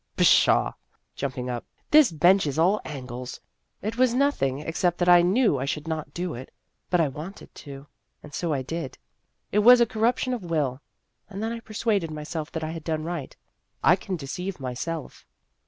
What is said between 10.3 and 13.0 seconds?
of will. And then I persuaded myself that I had